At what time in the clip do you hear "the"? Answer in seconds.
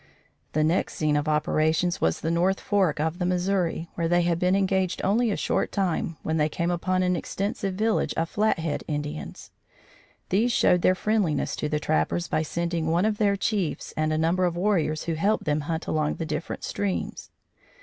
0.53-0.63, 2.21-2.31, 3.19-3.25, 11.69-11.79, 16.15-16.25